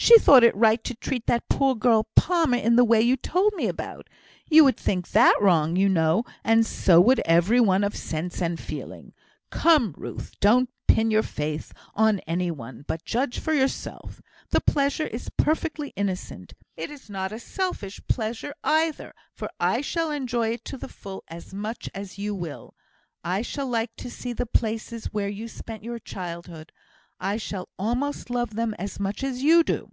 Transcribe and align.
She 0.00 0.16
thought 0.16 0.44
it 0.44 0.54
right 0.54 0.82
to 0.84 0.94
treat 0.94 1.26
that 1.26 1.48
poor 1.48 1.74
girl 1.74 2.06
Palmer 2.14 2.56
in 2.56 2.76
the 2.76 2.84
way 2.84 3.00
you 3.02 3.16
told 3.16 3.52
me 3.54 3.66
about. 3.66 4.08
You 4.48 4.62
would 4.62 4.76
think 4.76 5.10
that 5.10 5.34
wrong, 5.40 5.74
you 5.74 5.88
know, 5.88 6.22
and 6.44 6.64
so 6.64 7.00
would 7.00 7.20
every 7.24 7.58
one 7.58 7.82
of 7.82 7.96
sense 7.96 8.40
and 8.40 8.60
feeling. 8.60 9.12
Come, 9.50 9.96
Ruth, 9.98 10.38
don't 10.38 10.70
pin 10.86 11.10
your 11.10 11.24
faith 11.24 11.72
on 11.96 12.20
any 12.20 12.48
one, 12.52 12.84
but 12.86 13.04
judge 13.04 13.40
for 13.40 13.52
yourself. 13.52 14.22
The 14.50 14.60
pleasure 14.60 15.08
is 15.08 15.30
perfectly 15.36 15.88
innocent; 15.96 16.52
it 16.76 16.92
is 16.92 17.10
not 17.10 17.32
a 17.32 17.40
selfish 17.40 18.00
pleasure 18.06 18.54
either, 18.62 19.12
for 19.34 19.50
I 19.58 19.80
shall 19.80 20.12
enjoy 20.12 20.50
it 20.50 20.64
to 20.66 20.78
the 20.78 20.86
full 20.88 21.24
as 21.26 21.52
much 21.52 21.90
as 21.92 22.18
you 22.18 22.36
will. 22.36 22.76
I 23.24 23.42
shall 23.42 23.66
like 23.66 23.96
to 23.96 24.10
see 24.12 24.32
the 24.32 24.46
places 24.46 25.06
where 25.06 25.28
you 25.28 25.48
spent 25.48 25.82
your 25.82 25.98
childhood; 25.98 26.70
I 27.20 27.36
shall 27.36 27.68
almost 27.80 28.30
love 28.30 28.54
them 28.54 28.76
as 28.78 29.00
much 29.00 29.24
as 29.24 29.42
you 29.42 29.64
do." 29.64 29.90